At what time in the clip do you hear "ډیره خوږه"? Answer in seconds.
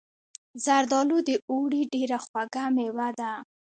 1.93-2.65